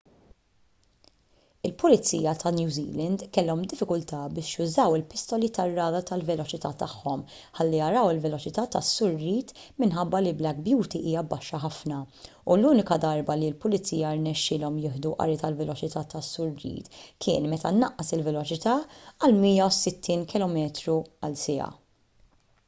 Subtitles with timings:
[1.67, 7.19] il-pulizija ta' new zealand kellhom diffikultà biex jużaw il-pistoli tar-radar tal-veloċità tagħhom
[7.59, 9.53] ħalli jaraw il-veloċità tas-sur reid
[9.83, 15.35] minħabba li black beauty hija baxxa ħafna u l-unika darba li l-pulizija rnexxielhom jieħdu qari
[15.43, 16.87] tal-veloċità tas-sur reid
[17.27, 21.69] kien meta naqqas il-veloċità għal 160km/siegħa